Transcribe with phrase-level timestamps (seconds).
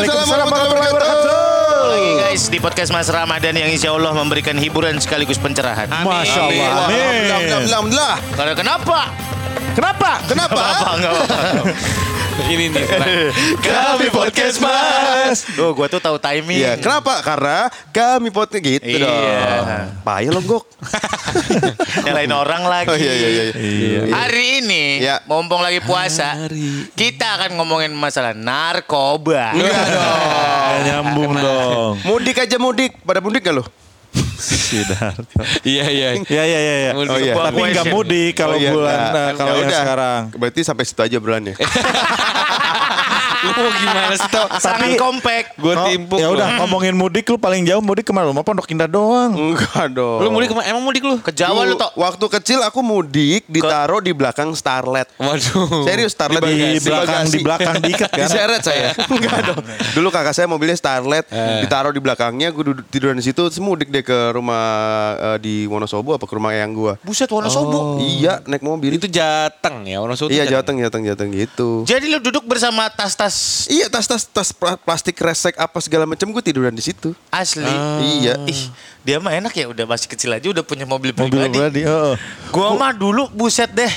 [0.00, 1.32] Waalaikumsalam warahmatullahi wabarakatuh.
[1.92, 5.92] Lagi guys di podcast Mas Ramadan yang insya Allah memberikan hiburan sekaligus pencerahan.
[5.92, 6.88] Masya Allah.
[6.88, 7.04] Amin.
[7.04, 8.14] Alhamdulillah, alhamdulillah, alhamdulillah.
[8.32, 9.00] Karena kenapa?
[9.76, 10.10] Kenapa?
[10.24, 10.56] Kenapa?
[10.56, 11.36] Kenapa enggak apa-apa.
[12.40, 12.84] Ini nih.
[13.68, 15.44] Kami podcast Mas.
[15.60, 16.56] Oh, gua tuh tahu timing.
[16.56, 17.20] Iya, kenapa?
[17.20, 19.04] Karena kami potnya gitu Iya.
[19.04, 19.66] dong.
[20.00, 20.64] Payah lo, Gok.
[22.06, 22.88] Nyalain orang lagi.
[22.88, 23.44] Oh iya, iya, iya.
[23.52, 24.00] Iya.
[24.14, 25.20] Hari ini, Iya.
[25.28, 26.48] mumpung lagi puasa,
[26.96, 29.52] kita akan ngomongin masalah narkoba.
[29.52, 30.20] Iya dong.
[30.30, 31.92] Ya, nyambung dong.
[32.06, 32.96] Mudik aja mudik.
[33.02, 33.64] Pada mudik gak lo?
[34.40, 35.38] Sidarto.
[35.68, 36.08] Iya iya.
[36.24, 36.92] Ya ya ya ya.
[36.96, 37.12] Mudik.
[37.12, 37.34] Oh, iya.
[37.36, 39.80] Tapi nggak mudik kalau Oh, iya, bulan nah, kalau Ya yang udah.
[39.84, 40.20] sekarang.
[40.34, 41.54] Berarti sampai situ aja bulannya.
[43.40, 44.46] Lu mau gimana sih tau?
[44.56, 45.44] Sangat kompak.
[45.54, 46.18] Gue Oh, timpuk.
[46.18, 46.36] ya lu.
[46.36, 48.32] udah ngomongin mudik lu paling jauh mudik ke mana lu?
[48.32, 49.32] Mau Pondok Indah doang.
[49.32, 50.20] Enggak dong.
[50.20, 50.66] Lu mudik ke mana?
[50.66, 51.16] Emang mudik lu?
[51.18, 51.92] Ke Jawa lu Dulu, tok.
[51.94, 55.08] Waktu kecil aku mudik ditaruh di belakang Starlet.
[55.16, 55.84] Waduh.
[55.84, 58.18] Serius Starlet Di belakang di belakang diikat kan.
[58.26, 58.90] Diseret saya.
[59.10, 59.62] Enggak dong.
[59.94, 61.62] Dulu kakak saya mobilnya Starlet, Eh.
[61.62, 64.62] ditaruh di belakangnya, gue duduk tiduran di situ, terus mudik deh ke rumah
[65.16, 66.94] eh, di Wonosobo apa ke rumah eyang gua.
[67.00, 67.96] Buset Wonosobo.
[67.98, 68.92] Iya, naik mobil.
[68.92, 70.28] Itu Jateng ya, Wonosobo.
[70.28, 70.76] iya, Jateng.
[70.76, 71.68] jateng, jateng, jateng gitu.
[71.84, 73.29] Jadi lu duduk bersama tas-tas
[73.66, 77.12] Iya, tas-tas tas pla- plastik resek apa segala macam gue tiduran di situ.
[77.28, 77.66] asli.
[78.18, 78.38] Iya.
[78.44, 78.62] Ih,
[79.00, 81.52] dia mah enak ya udah masih kecil aja udah punya mobil Mobil pribadi.
[81.52, 81.80] pribadi.
[81.82, 82.14] heeh.
[82.48, 83.90] Gua mah dulu buset deh.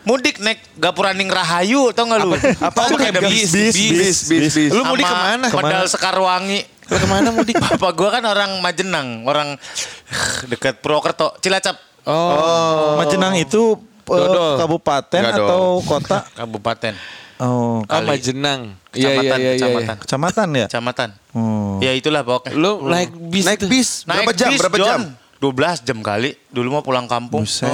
[0.00, 2.32] Mudik naik Gapuraning Rahayu tau gak lu?
[2.32, 4.70] Apa Oh, kayak bis, bis, bis, bis, bis, bis.
[4.70, 5.46] Lu mudik Sama ke mana?
[5.52, 6.60] Pedal Sekarwangi.
[6.86, 7.56] Lu ke mana mudik?
[7.66, 9.60] Bapak gua kan orang Majenang, orang
[10.50, 11.76] dekat Purwokerto, Cilacap.
[12.02, 12.96] Oh.
[12.96, 14.56] Majenang itu eh, Dodol.
[14.56, 16.18] kabupaten Enggak atau kota?
[16.40, 16.94] Kabupaten.
[17.40, 18.76] Oh, Ah, Majenang.
[18.92, 19.56] Iya iya Kecamatan, iya iya.
[19.56, 19.96] kecamatan.
[20.04, 20.66] kecamatan ya?
[20.68, 21.08] Kecamatan.
[21.32, 21.80] Oh.
[21.80, 22.52] Ya itulah pokoknya.
[22.52, 23.88] Lu naik bis Naik bis.
[24.04, 24.50] Berapa jam?
[24.52, 24.88] bis, Berapa John.
[24.88, 25.02] jam?
[25.40, 26.36] 12 jam kali.
[26.52, 27.48] Dulu mau pulang kampung.
[27.48, 27.64] Buset.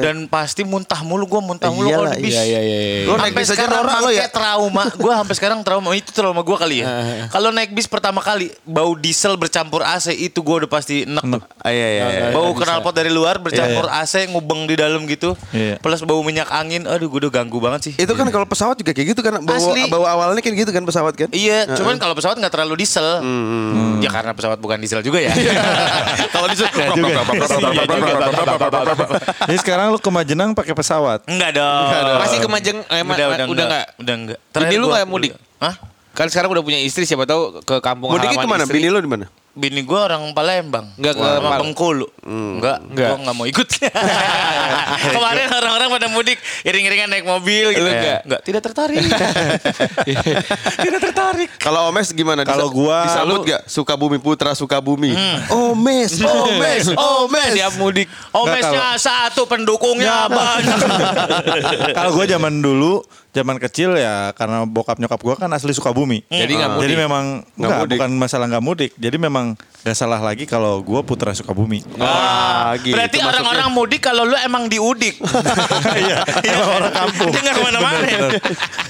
[0.00, 2.32] Dan pasti muntah mulu gua muntah mulu kalau di bis.
[2.32, 2.78] Iya iya iya.
[3.04, 3.12] iya.
[3.12, 4.26] Naik Sampai bis aja sekarang norak lo ya?
[4.32, 4.84] trauma.
[4.96, 6.86] Gue sampai sekarang trauma itu trauma gue kali ya.
[7.28, 11.42] Kalau naik bis pertama kali bau diesel bercampur AC itu gue udah pasti tuh.
[11.60, 12.26] Ah, iya, iya, iya.
[12.32, 15.36] Bau knalpot dari luar bercampur AC ngubeng di dalam gitu.
[15.52, 15.76] Iya.
[15.84, 16.88] Plus bau minyak angin.
[16.88, 17.94] Aduh gue udah ganggu banget sih.
[18.00, 19.36] Itu kan kalau pesawat juga kayak gitu kan.
[19.44, 19.84] Bau, Asli.
[19.92, 21.28] bau awalnya kan gitu kan pesawat kan.
[21.28, 23.20] Iya, cuman kalau pesawat nggak terlalu diesel.
[23.20, 25.34] Hmm, Ya karena pesawat bukan diesel juga ya.
[26.34, 27.20] kalau diesel Iya juga.
[27.62, 28.12] Iya juga.
[29.44, 31.26] Jadi sekarang lu ke Majenang pakai pesawat.
[31.26, 32.18] Enggak dong.
[32.18, 33.66] Masih ke Majeng eh, Udah, udah, udah enggak.
[33.66, 33.86] enggak?
[33.98, 34.38] Udah enggak.
[34.54, 35.32] Bini lu gua- nggak mudik?
[35.58, 35.74] Hah?
[36.12, 38.64] Kan sekarang udah punya istri siapa tahu ke kampung Mudiknya halaman ke mana?
[38.64, 38.76] istri.
[38.78, 39.26] Bini lo di mana?
[39.52, 40.88] Bini gue orang Palembang.
[40.96, 42.08] Enggak, ke sama Pal- Bengkulu.
[42.24, 43.08] Enggak, Enggak.
[43.12, 43.68] gue nggak mau ikut.
[45.14, 47.84] Kemarin orang-orang pada mudik iring-iringan naik mobil gitu.
[47.84, 48.24] Enggak?
[48.24, 48.96] Enggak, tidak tertarik.
[50.80, 51.48] tidak tertarik.
[51.58, 52.42] Kalau Omes gimana?
[52.42, 53.62] Kalau gua- disambut lu- gak?
[53.68, 55.12] Sukabumi Putra Sukabumi.
[55.68, 57.52] Omes, Omes, Omes.
[57.52, 58.08] Tiap mudik.
[58.32, 60.78] Omesnya satu, pendukungnya banyak.
[61.92, 66.20] Kalau gue zaman dulu, zaman kecil ya karena bokap nyokap gue kan asli Sukabumi.
[66.28, 66.84] Jadi nggak mudik.
[66.84, 67.24] Jadi memang
[67.56, 67.96] enggak, mudik.
[67.96, 68.90] bukan masalah nggak mudik.
[69.00, 71.80] Jadi memang gak salah lagi kalau gue putra Sukabumi.
[71.96, 75.16] Ah, gitu Berarti orang-orang mudik kalau lu emang diudik.
[75.92, 77.30] Iya, emang orang kampung.
[77.32, 77.98] Dia nggak ke mana-mana.
[78.00, 78.30] Bener.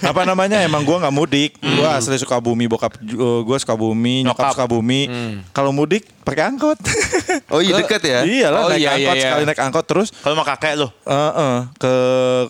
[0.03, 0.59] Apa namanya?
[0.63, 1.51] Emang gue nggak mudik.
[1.59, 4.53] Gue asli Sukabumi, bokap gue Sukabumi, nyokap, Nyokap.
[4.59, 5.01] Sukabumi.
[5.55, 6.79] Kalau mudik pakai angkot.
[7.51, 8.19] Oh iya dekat ya?
[8.23, 9.23] Iyalah Oh, naik iya, angkot iya, iya.
[9.27, 10.89] sekali naik angkot terus Kalau mau kakek lu.
[10.89, 11.93] Eh, eh, ke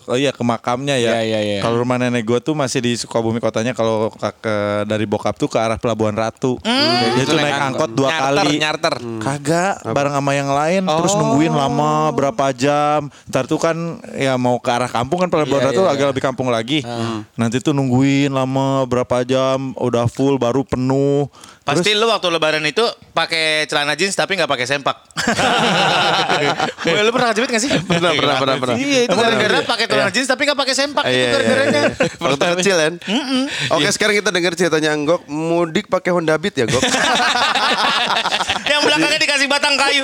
[0.05, 1.17] oh iya ke makamnya ya.
[1.17, 1.59] Iya, iya, iya.
[1.59, 3.75] Kalau rumah nenek gue tuh masih di Sukabumi kotanya.
[3.75, 6.55] Kalau ke, ke- dari bokap tuh ke arah Pelabuhan Ratu.
[6.63, 8.55] Dia tuh naik angkot dua Nyarter, kali.
[8.57, 8.93] Nyarter.
[9.19, 13.11] Kagak, bareng sama yang lain terus nungguin lama berapa jam.
[13.27, 13.75] Ntar tuh kan
[14.15, 16.79] ya mau ke arah kampung kan Pelabuhan Iya, Ratu iya, agak lebih kampung lagi.
[17.35, 21.27] Nanti tuh nungguin lama berapa jam, udah full baru penuh.
[21.63, 22.83] Pasti lu waktu lebaran itu
[23.15, 24.99] pakai celana jeans tapi nggak pakai sempak.
[26.83, 27.71] Woy, lu pernah kejepit gak sih?
[27.71, 28.75] Pernah, pernah, pernah, pernah.
[28.75, 29.65] Iya, itu gara-gara iya?
[29.65, 31.03] pakai celana jeans tapi nggak pakai sempak.
[31.07, 31.83] Itu iya, iya, gara-garanya.
[31.95, 32.07] iya.
[32.19, 32.93] Waktu kecil kan?
[33.79, 36.83] Oke sekarang kita dengar ceritanya Anggok Mudik pakai Honda Beat ya Gok?
[38.71, 40.03] Yang belakangnya dikasih batang kayu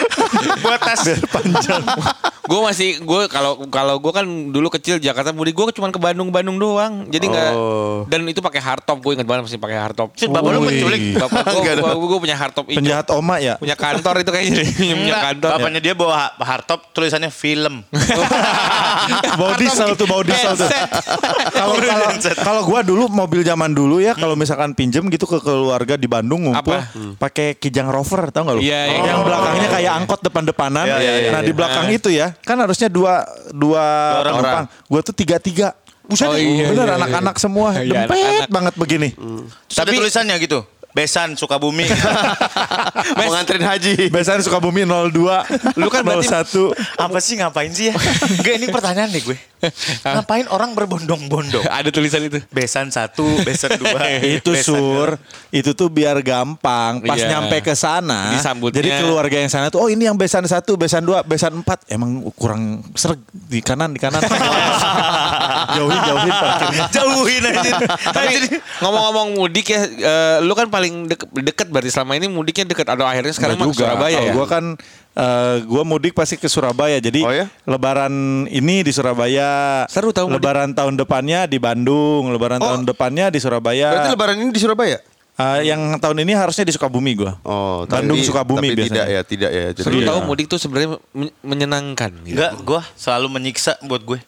[0.61, 1.01] buat tas.
[2.49, 6.33] Gue masih gue kalau kalau gue kan dulu kecil Jakarta mudik gue cuma ke Bandung
[6.33, 7.05] Bandung doang.
[7.07, 8.05] Jadi nggak Oh.
[8.05, 10.09] dan itu pakai hardtop gue ingat banget masih pakai hardtop.
[10.13, 11.01] Bapak lu menculik.
[11.17, 12.77] Bapak Enggak gue gue punya hardtop itu.
[12.81, 13.57] Penjahat oma ya.
[13.57, 14.63] Punya kantor itu kayaknya
[15.09, 15.49] punya Enggak, kantor.
[15.55, 17.81] bapaknya dia bawa ha- hardtop tulisannya film.
[19.39, 20.69] Bau diesel tuh, bau diesel tuh.
[21.51, 22.07] Kalau kalau
[22.37, 26.45] kalau gua dulu mobil zaman dulu ya, kalau misalkan pinjem gitu ke keluarga di Bandung
[26.45, 26.87] ngumpul, Apa?
[27.17, 28.61] pakai Kijang Rover, tau gak lu?
[28.61, 28.99] Iya, iya.
[29.09, 30.85] Yang belakangnya kayak angkot depan-depanan.
[30.85, 33.83] Iya, iya, iya, nah di belakang itu ya, kan harusnya dua dua
[34.19, 34.33] orang.
[34.35, 34.65] penumpang.
[34.85, 35.67] Gua tuh tiga tiga.
[36.01, 36.97] Buset, Oh, iya, bener iya, iya.
[36.97, 38.49] anak-anak semua, Iya, dempet anak-anak.
[38.49, 39.09] banget begini.
[39.67, 40.59] Tapi tulisannya gitu.
[40.99, 41.87] Besan Sukabumi.
[43.17, 44.11] Mau nganterin haji.
[44.11, 45.79] Besan Sukabumi 02.
[45.79, 46.75] Lu kan berarti- 01.
[46.99, 47.95] Apa sih ngapain sih ya?
[48.35, 49.37] Enggak ini pertanyaan deh gue.
[50.03, 51.63] Ngapain orang berbondong-bondong?
[51.79, 52.43] Ada tulisan itu.
[52.51, 54.07] Besan satu, besan dua.
[54.39, 55.09] itu besan sur,
[55.51, 56.99] itu tuh biar gampang.
[57.03, 57.35] Pas Iya.
[57.35, 58.79] nyampe ke sana, Disambutnya.
[58.79, 62.23] jadi keluarga yang sana tuh, oh ini yang besan satu, besan dua, besan empat, emang
[62.35, 64.23] kurang serg di kanan di kanan.
[65.71, 66.85] Jauhin jauhin parkirnya.
[66.89, 67.73] Jauhin aja.
[68.09, 68.33] Tapi
[68.79, 73.03] ngomong-ngomong mudik ya, eh, lu kan paling deket, deket berarti selama ini mudiknya deket atau
[73.03, 74.33] akhirnya sekarang ke Surabaya ya?
[74.33, 74.63] Gua kan
[75.11, 76.97] eh, gua mudik pasti ke Surabaya.
[76.97, 77.45] Jadi Oh ya?
[77.63, 78.11] lebaran
[78.47, 79.83] ini di Surabaya.
[79.87, 80.37] Seru mudik.
[80.37, 82.73] Lebaran tahun depannya di Bandung, lebaran Oh.
[82.73, 83.89] tahun depannya di Surabaya.
[83.91, 84.99] Berarti lebaran ini di Surabaya?
[85.39, 87.39] Eh, yang tahun ini harusnya di Sukabumi gua.
[87.47, 88.91] Oh, Bandung tapi- Sukabumi tapi biasanya.
[88.91, 89.65] tidak ya, tidak ya.
[89.71, 90.07] Jadi- Seru Iya.
[90.11, 92.11] tahu mudik tuh sebenarnya men- menyenangkan.
[92.27, 92.35] Gitu.
[92.35, 94.19] Enggak, gue selalu menyiksa buat gue.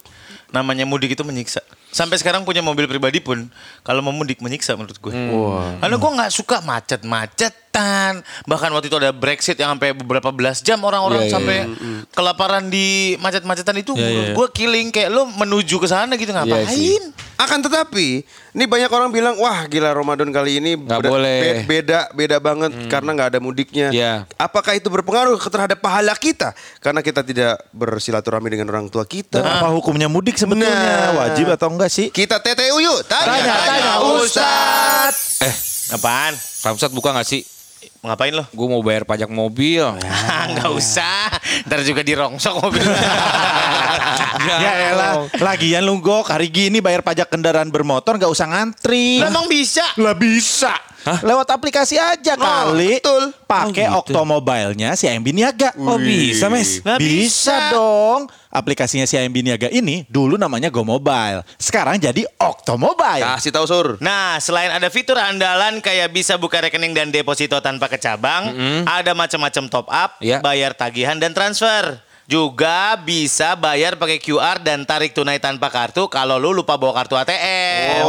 [0.52, 1.64] Namanya mudik itu menyiksa.
[2.02, 3.46] Sampai sekarang punya mobil pribadi pun
[3.82, 5.14] kalau mau mudik menyiksa menurut gue.
[5.78, 8.14] Karena gue nggak suka macet-macetan.
[8.44, 11.58] Bahkan waktu itu ada Brexit yang sampai beberapa belas jam orang-orang Iya, iya, sampai
[12.10, 12.88] kelaparan di
[13.18, 14.34] macet-macetan itu Iya, menurut iya.
[14.34, 16.66] gue killing kayak lo menuju ke sana gitu ngapain?
[16.68, 16.98] sih.
[17.38, 18.22] Akan tetapi,
[18.54, 21.40] ini banyak orang bilang, wah gila Ramadan kali ini Nggak beda- boleh.
[21.42, 23.88] be- beda beda banget karena nggak ada mudiknya.
[23.90, 24.14] Iya.
[24.36, 26.54] Apakah itu berpengaruh terhadap pahala kita?
[26.78, 29.38] Karena kita tidak bersilaturahmi dengan orang tua kita.
[29.38, 30.70] Dan apa hukumnya mudik sebetulnya?
[30.70, 31.26] Nah.
[31.26, 32.08] Wajib atau enggak sih?
[32.08, 35.44] Kita TTU yuk, tanya, Tanya, tanya, Ustaz.
[35.44, 35.56] Eh,
[35.92, 36.32] Apaan?
[36.40, 37.44] Samsat buka gak sih?
[38.02, 38.48] Ngapain lo?
[38.56, 39.84] Gue mau bayar pajak mobil.
[40.56, 41.28] Nggak usah.
[41.64, 42.86] Ntar juga dirongsok mobil.
[44.42, 49.22] Ya elah, lagian lu gok hari gini bayar pajak kendaraan bermotor nggak usah ngantri.
[49.22, 49.86] Emang bisa?
[49.96, 50.74] Lah bisa.
[51.02, 53.02] Lewat aplikasi aja kali.
[53.02, 53.34] betul.
[53.44, 54.14] Pakai Oh, gitu.
[54.14, 55.74] Oktomobilnya si AMB Niaga.
[55.76, 56.78] Oh bisa mes?
[56.82, 57.50] Lah, bisa.
[57.50, 57.58] bisa.
[57.70, 58.30] dong.
[58.48, 61.42] Aplikasinya si AMB Niaga ini dulu namanya Go Mobile.
[61.56, 63.24] Sekarang jadi Oktomobile.
[63.34, 63.88] Kasih tahu Sur.
[63.98, 68.52] Nah, selain ada fitur andalan kayak bisa buka rekening dan deposito tanpa ke cabang,
[68.84, 70.38] ada macam-macam top up, Iya.
[70.40, 72.00] bayar tagihan dan transfer.
[72.32, 77.20] Juga bisa bayar pakai QR dan tarik tunai tanpa kartu kalau lu lupa bawa kartu
[77.20, 78.08] ATM.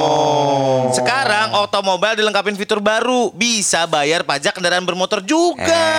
[0.94, 5.90] Sekarang otomobil dilengkapin fitur baru, bisa bayar pajak kendaraan bermotor juga.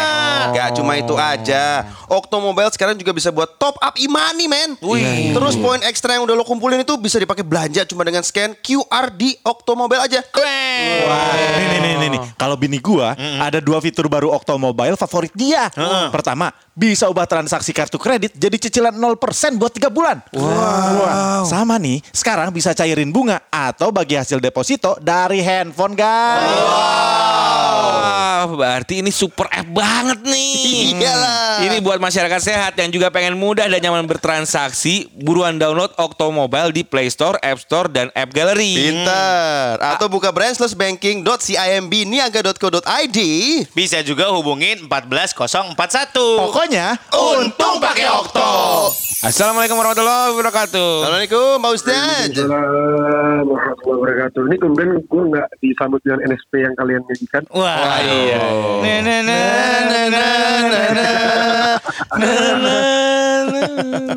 [0.56, 1.84] Gak cuma itu aja.
[2.08, 4.80] Oktomobile sekarang juga bisa buat top up imani, men.
[4.80, 5.36] Wih.
[5.36, 9.12] Terus poin ekstra yang udah lo kumpulin itu bisa dipakai belanja cuma dengan scan QR
[9.12, 10.24] di Oktomobile aja.
[10.24, 11.12] Keren.
[11.12, 12.22] Wah, nih, nih, nih.
[12.40, 15.68] Kalau bini gua ada dua fitur baru Oktomobile favorit dia.
[16.08, 20.26] Pertama, bisa ubah transaksi kartu kredit jadi cicilan 0% buat tiga bulan.
[20.34, 21.46] Wow.
[21.46, 26.50] Sama nih, sekarang bisa cairin bunga atau bagi hasil deposito dari handphone, guys.
[26.66, 30.98] Wah, berarti ini super app banget nih.
[30.98, 31.33] Iyalah.
[31.74, 36.86] Ini buat masyarakat sehat yang juga pengen mudah dan nyaman bertransaksi, buruan download Oktomobile di
[36.86, 38.78] Play Store, App Store, dan App Gallery.
[38.78, 39.82] Pintar.
[39.82, 43.20] Atau buka branchlessbanking.cimb.niaga.co.id.
[43.74, 45.74] Bisa juga hubungin 14041.
[46.46, 48.94] Pokoknya, Untung pakai Okto.
[49.26, 51.10] Assalamualaikum warahmatullahi wabarakatuh.
[51.10, 52.38] Assalamualaikum, Pak Ustaz.
[52.38, 54.42] Waalaikumsalam warahmatullahi wabarakatuh.
[54.46, 57.42] Ini kemudian gue nggak disambut dengan NSP yang kalian nyanyikan.
[57.50, 58.38] Wah, iya.
[58.78, 59.42] Na, na, na,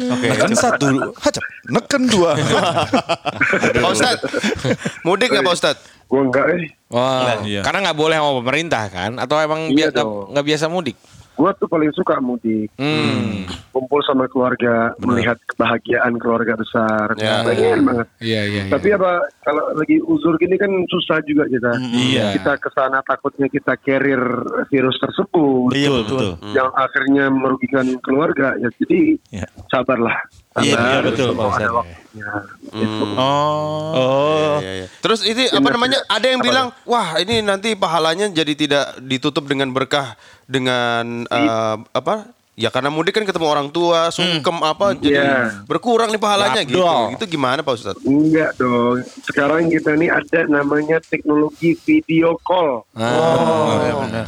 [0.07, 2.37] Oke, neken satu, hacap, neken dua.
[3.83, 4.19] Pak Ustaz.
[5.03, 5.77] Mudik nggak Pak Ustaz?
[6.07, 6.71] Gue enggak eh.
[6.87, 7.67] Wah, Iya.
[7.67, 9.19] karena nggak boleh sama pemerintah kan?
[9.19, 9.91] Atau emang Iya
[10.31, 10.95] nggak biasa mudik?
[11.37, 12.73] Gue tuh paling suka mudik.
[12.81, 13.45] Hmm.
[13.69, 17.13] Kumpul sama keluarga, melihat kebahagiaan keluarga besar.
[17.21, 17.45] Ya.
[17.45, 18.09] Pengen banget.
[18.25, 18.63] Iya iya.
[18.73, 21.77] Tapi apa kalau lagi uzur gini kan susah juga kita.
[21.93, 22.33] Iya.
[22.41, 24.25] Kita ke sana takutnya kita carrier
[24.73, 25.77] virus tersebut.
[25.77, 26.41] Iya betul.
[26.57, 28.57] Yang akhirnya merugikan keluarga.
[28.57, 29.47] Ya jadi Iya.
[29.69, 30.17] sabarlah.
[30.57, 30.89] Iya, Sabar.
[30.89, 32.29] iya, betul, ada waktunya.
[32.67, 33.05] Gitu.
[33.13, 33.93] Oh.
[33.93, 34.87] Oh, Iya, iya.
[34.99, 36.01] Terus ini apa namanya?
[36.07, 42.33] Ada yang bilang, wah ini nanti pahalanya jadi tidak ditutup dengan berkah dengan eh, apa?
[42.57, 45.69] Ya karena mudik kan ketemu orang tua, sungkem apa jadi Iya.
[45.69, 46.81] berkurang nih pahalanya gitu.
[47.13, 47.97] Itu gimana Pak Ustaz?
[48.01, 49.05] Enggak dong.
[49.29, 52.81] Sekarang kita ini ada namanya teknologi video call.
[52.97, 54.27] Oh, iya benar.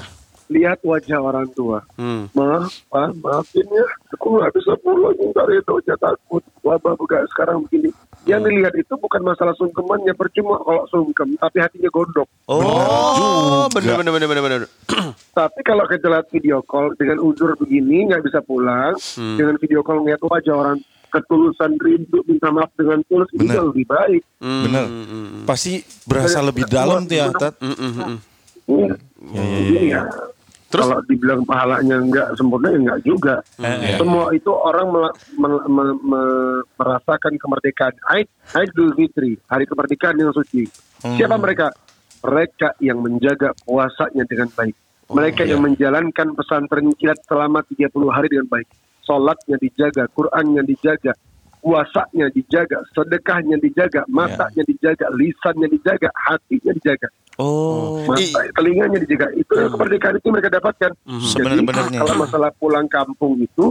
[0.49, 1.85] Lihat wajah orang tua.
[2.01, 2.33] Hmm.
[2.33, 3.87] Maaf, Pak, maafin ya.
[4.17, 6.43] Aku nggak bisa pulang dari itu aja takut.
[6.65, 7.93] Wabah juga sekarang begini.
[8.29, 12.29] Yang dilihat itu bukan masalah sungkemannya percuma kalau sungkem, tapi hatinya gondok.
[12.49, 14.63] Oh, bener bener bener bener bener.
[15.39, 20.03] Tapi kalau kita lihat video call dengan uzur begini nggak bisa pulang, dengan video call
[20.03, 20.79] ngeliat wajah orang
[21.09, 23.65] ketulusan rindu minta maaf dengan tulus itu Bener.
[23.73, 24.23] lebih baik.
[24.41, 24.85] bener.
[25.49, 27.57] Pasti berasa lebih dalam tuh ya, Tat.
[27.65, 28.17] Mm, mm, mm.
[28.69, 28.95] Iya.
[29.33, 30.01] Jadi ya,
[30.69, 33.35] Terus- kalau dibilang pahalanya enggak sempurna ya enggak juga.
[33.97, 37.95] Semua itu orang mela- mel- me- me- merasakan kemerdekaan.
[38.13, 40.69] Aid Idul Fitri, hari kemerdekaan yang suci.
[41.01, 41.73] Siapa mereka?
[42.19, 44.75] mereka yang menjaga puasanya dengan baik.
[45.09, 48.67] Mereka yang menjalankan pesantren kilat selama 30 hari dengan baik.
[49.07, 51.17] Sholatnya dijaga, Qur'annya dijaga,
[51.65, 57.09] puasanya dijaga, sedekahnya dijaga, matanya dijaga, lisannya dijaga, hatinya dijaga.
[57.39, 58.03] Oh.
[58.03, 59.31] Mata, telinganya dijaga.
[59.31, 60.91] Itu yang kemerdekaan itu mereka dapatkan.
[60.91, 61.99] Jadi Sebenar-benarnya.
[62.03, 63.71] kalau masalah pulang kampung itu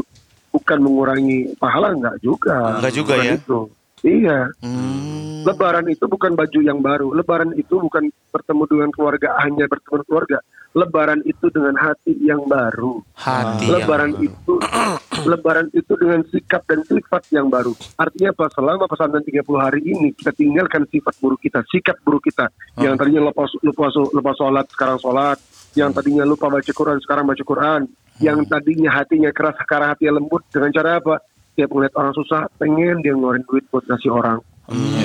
[0.56, 2.80] bukan mengurangi pahala enggak juga.
[2.80, 3.36] Enggak juga Bukan ya?
[3.36, 3.60] Itu.
[4.06, 4.54] Iya.
[4.62, 5.42] Hmm.
[5.48, 7.16] Lebaran itu bukan baju yang baru.
[7.16, 10.38] Lebaran itu bukan bertemu dengan keluarga hanya bertemu keluarga.
[10.76, 13.02] Lebaran itu dengan hati yang baru.
[13.16, 14.28] Hati yang lebaran baru.
[14.28, 14.54] itu
[15.32, 17.74] lebaran itu dengan sikap dan sifat yang baru.
[17.98, 18.46] Artinya apa?
[18.54, 22.52] Selama pesantren 30 hari ini kita tinggalkan sifat buruk kita, sikap buruk kita.
[22.78, 25.38] Yang tadinya lupa lupa lupa sholat sekarang sholat,
[25.74, 27.82] yang tadinya lupa baca Quran sekarang baca Quran,
[28.22, 31.18] yang tadinya hatinya keras sekarang hatinya lembut dengan cara apa?
[31.58, 34.38] Tiap melihat orang susah pengen dia ngeluarin duit buat ngasih orang.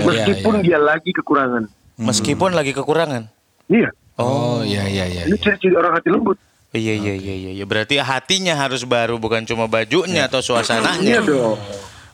[0.05, 1.65] Meskipun dia lagi kekurangan.
[1.97, 3.25] Meskipun lagi kekurangan.
[3.73, 3.89] Iya.
[4.21, 5.23] Oh iya iya iya.
[5.25, 6.37] Ini ciri-ciri orang hati lembut.
[6.77, 7.51] Iya iya iya iya.
[7.57, 7.65] iya.
[7.65, 11.01] Berarti hatinya harus baru bukan cuma bajunya atau suasananya.
[11.01, 11.57] Iya dong.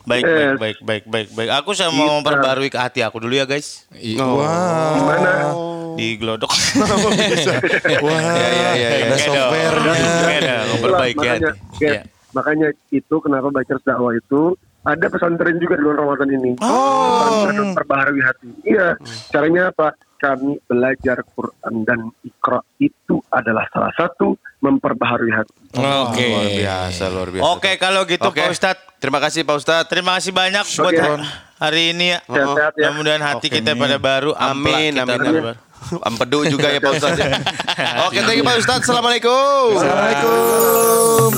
[0.07, 0.31] Baik, Eh.
[0.31, 1.49] baik, baik, baik, baik, baik.
[1.59, 3.83] Aku saya mau memperbarui ke hati aku dulu ya guys.
[3.91, 5.51] Gimana?
[5.99, 6.49] Di glodok.
[8.07, 8.19] Wah.
[8.39, 8.87] Ya, ya, ya, ya.
[9.03, 9.93] Ada softwarenya.
[10.23, 11.51] Beda, memperbaiki hati.
[11.83, 12.01] Iya.
[12.31, 16.51] Makanya itu kenapa Bikers dakwah itu ada pesantren juga di bulan Ramadan ini.
[16.59, 17.43] Oh.
[17.45, 18.47] Pesantren perbaharui hati.
[18.63, 18.95] Iya.
[19.27, 19.91] Caranya apa?
[20.19, 25.55] Kami belajar Quran dan Iqra itu adalah salah satu memperbaharui hati.
[25.79, 26.27] Oke.
[26.27, 27.43] Luar biasa, luar biasa.
[27.55, 28.43] Oke, kalau gitu Oke.
[28.43, 28.83] Pak Ustadz.
[28.99, 29.87] Terima kasih Pak Ustadz.
[29.87, 30.99] Terima kasih banyak buat Oke.
[30.99, 31.23] ha-
[31.63, 32.19] hari ini ya.
[32.27, 32.91] Sehat-sehat ya.
[32.91, 34.35] Mudah-mudahan hati kita pada baru.
[34.35, 35.43] ampla Amin, kita amin, amin.
[35.55, 35.55] baru.
[36.03, 37.19] Ampedu juga ya Pak Ustadz.
[37.19, 37.31] ya.
[38.11, 38.83] Oke, thank you Pak Ustadz.
[38.83, 39.79] Assalamualaikum.
[39.79, 41.31] Assalamualaikum.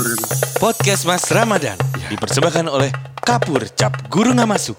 [0.61, 1.73] Podcast Mas Ramadan
[2.07, 4.77] dipersembahkan oleh Kapur Cap Guru Nggak Masuk.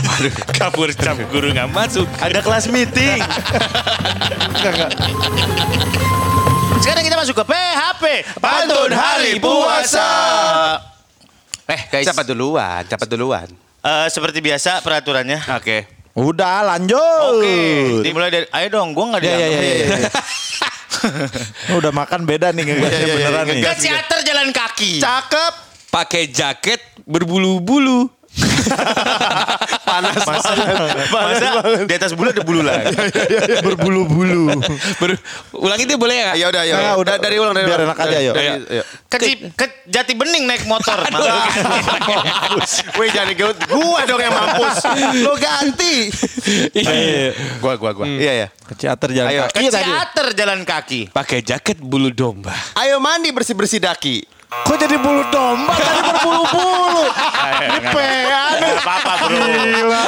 [0.00, 2.08] Waduh, Kapur Cap Guru Nggak Masuk.
[2.16, 3.20] Ada kelas meeting.
[6.80, 8.04] Sekarang kita masuk ke PHP.
[8.40, 10.08] Pantun Hari Puasa.
[11.68, 12.82] Eh guys, Siapa duluan?
[12.82, 13.46] Siapa duluan?
[13.80, 15.44] eh, seperti biasa peraturannya.
[15.54, 16.00] Oke.
[16.10, 17.38] Udah lanjut.
[17.38, 19.62] Oke, dimulai dari ayo dong, gua nggak Ya, ya, dianggap.
[20.02, 20.10] ya,
[21.76, 23.62] Udah makan beda nih ngegasnya beneran nih.
[23.64, 24.92] Ke teater jalan kaki.
[25.00, 25.52] Cakep.
[25.90, 28.19] Pakai jaket berbulu-bulu.
[29.90, 30.52] Panas Masa,
[31.10, 31.48] masa
[31.82, 32.94] di atas bulu ada bulu lagi.
[33.66, 34.54] Berbulu-bulu.
[35.02, 35.18] Ber
[35.50, 36.30] Ulangi deh boleh ya?
[36.38, 36.74] Ya udah, ya.
[36.78, 37.18] Nah, udah.
[37.18, 38.34] Da- dari ulang dari Biar enak aja, yuk.
[39.10, 39.18] Ke,
[39.58, 40.94] ke Jati Bening naik motor.
[43.02, 43.56] Wih, jangan ikut.
[43.66, 44.78] Gua dong yang mampus.
[45.26, 46.06] Lo ganti.
[46.70, 47.34] Iya.
[47.58, 48.06] Gua, gua, gua.
[48.06, 48.48] Iya, ya.
[48.70, 51.00] Ke teater jalan kaki Ke teater jalan kaki.
[51.10, 52.54] Pakai jaket bulu domba.
[52.78, 54.39] Ayo mandi bersih-bersih daki.
[54.50, 57.06] Kok jadi bulu domba tadi berbulu-bulu?
[57.62, 58.72] Ini PA nih.
[58.82, 59.46] Apa-apa bro.
[59.46, 60.04] Gila.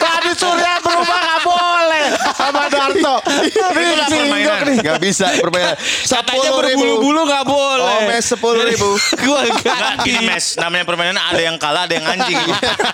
[0.00, 3.16] Tadi Surya berubah gak boleh sama Darto.
[3.28, 4.60] Ini singgok permainan.
[4.64, 4.76] nih.
[4.80, 5.76] Gak bisa permainan.
[5.76, 6.80] Katanya Sepuluh ribu.
[6.80, 7.69] berbulu-bulu nggak boleh.
[8.00, 8.88] Oh, mes sepuluh ribu.
[9.24, 10.08] Gua Enggak, ganti.
[10.08, 10.56] gini mes.
[10.56, 12.38] Namanya permainan ada yang kalah, ada yang anjing.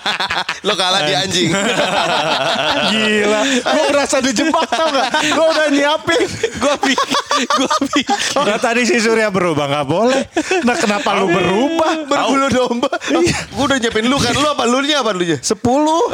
[0.67, 1.49] Lo kalah di anjing.
[2.91, 3.41] Gila.
[3.63, 5.09] Gue berasa dijebak tau gak?
[5.31, 6.21] Gue udah nyiapin.
[6.59, 7.09] Gua pikir,
[7.55, 8.17] gua pikir.
[8.43, 10.21] Nah tadi si Surya berubah gak boleh.
[10.63, 11.91] Nah kenapa lu berubah?
[12.05, 12.91] Berbulu domba.
[13.09, 14.33] Gue udah nyiapin lu kan.
[14.35, 14.63] Lu apa?
[14.65, 15.37] Lu nya apa lu nya?
[15.39, 16.11] Sepuluh.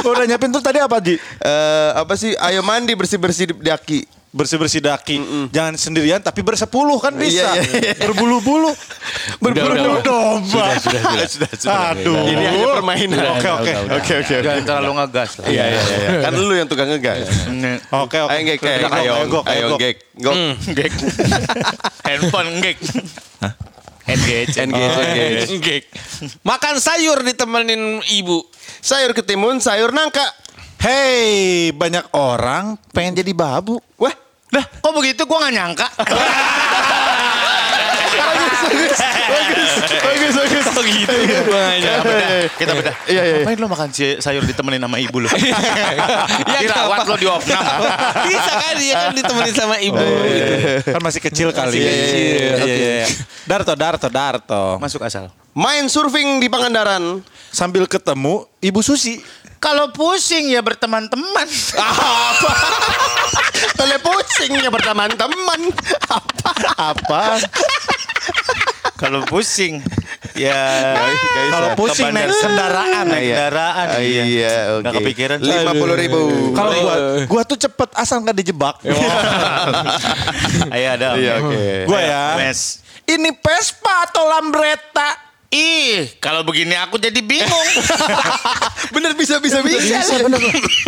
[0.00, 1.16] Gua udah nyiapin tuh tadi apa Ji?
[1.20, 2.32] Eh, apa sih?
[2.36, 4.23] Ayo mandi bersih-bersih di daki.
[4.34, 5.22] Bersih-bersih daki.
[5.54, 7.54] Jangan sendirian tapi bersepuluh kan bisa.
[7.54, 8.02] Iya, iya, iya.
[8.02, 8.74] Berbulu-bulu.
[9.42, 10.74] Berbulu-bulu domba.
[10.82, 11.22] Sudah,
[11.54, 11.94] sudah.
[11.94, 12.26] Aduh.
[12.26, 13.18] Ini hanya permainan.
[13.38, 13.72] Oke oke.
[13.94, 14.34] Oke oke.
[14.42, 15.46] Jangan terlalu ngegas lah.
[15.46, 16.08] Iya, iya, iya.
[16.26, 17.30] Kan lu yang tukang ngegas.
[17.94, 18.34] Oke oke.
[18.34, 18.90] Ayo gek, gek.
[18.90, 19.78] Ayo gok, ayo gok.
[19.78, 20.34] gek, gok.
[20.74, 20.92] Gek.
[22.10, 22.78] Handphone gek.
[24.04, 24.54] Engage.
[24.60, 25.52] Engage, engage.
[25.62, 25.84] Gek.
[26.42, 28.42] Makan sayur ditemenin ibu.
[28.82, 30.26] Sayur ketimun, sayur nangka.
[30.84, 33.80] Hey, banyak orang pengen jadi babu.
[33.96, 34.12] Wah,
[34.54, 35.26] Dah, kok begitu?
[35.26, 35.86] Gua gak nyangka.
[40.04, 40.64] bagus, bagus.
[40.74, 41.16] Oh gitu.
[41.50, 42.14] Gua nggak nyangka.
[42.58, 42.94] Kita bedah.
[43.10, 43.36] Iya, iya.
[43.42, 45.28] Ngapain lo makan sayur ditemenin sama ibu lo?
[46.54, 47.62] Ya, Dirawat lo di opnam.
[48.30, 50.04] Bisa kan dia kan ditemenin sama ibu.
[50.86, 51.82] Kan masih kecil kali.
[51.82, 51.92] Iya,
[52.62, 53.06] iya, iya.
[53.44, 54.78] Darto, Darto, Darto.
[54.78, 55.30] Masuk asal.
[55.54, 57.22] Main surfing di Pangandaran.
[57.54, 59.22] Sambil ketemu Ibu Susi.
[59.62, 61.48] Kalau pusing ya berteman-teman.
[61.78, 62.52] Apa?
[64.44, 65.60] Tele pusing ya berteman-teman.
[66.04, 66.50] Apa?
[66.92, 67.22] Apa?
[68.94, 69.80] Kalau pusing
[70.36, 70.60] ya
[71.48, 73.04] Kalau pusing naik kendaraan.
[73.08, 73.86] naik kendaraan.
[73.88, 74.80] Ah, Iya, oke.
[74.84, 75.36] Nggak kepikiran.
[75.40, 76.20] Lima puluh ribu.
[76.52, 78.76] Kalau gua, gua tuh cepet asal nggak dijebak.
[80.74, 81.16] Ayo ada.
[81.16, 81.64] Iya, oke.
[81.88, 82.22] Gua ya.
[82.38, 82.84] Mes.
[83.04, 85.23] Ini Vespa atau Lambretta?
[85.54, 87.68] Ih, kalau begini aku jadi bingung.
[88.94, 90.02] Bener bisa bisa bisa.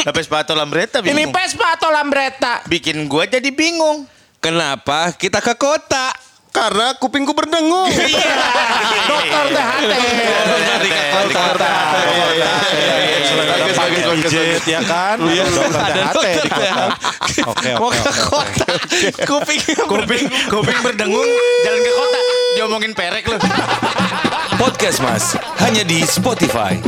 [0.02, 1.30] Tapi sepatu lambretta Ini bingung.
[1.30, 2.66] Vespa atau Lambretta?
[2.66, 4.10] Bikin gua jadi bingung.
[4.42, 6.10] Kenapa kita ke kota?
[6.50, 7.86] Karena kupingku berdengung.
[9.10, 9.92] Dokter THT.
[10.50, 10.78] Dokter
[14.16, 15.20] pijit ya kan?
[15.20, 16.84] Dokter THT di kota.
[17.46, 18.22] Oke Mau oke ke oke.
[18.26, 18.66] kota.
[19.30, 21.28] Kuping Kuping, kuping berdengung,
[21.62, 22.18] jalan ke kota.
[22.56, 23.38] Diomongin perek loh.
[24.56, 26.80] Podcast Mas hanya di Spotify.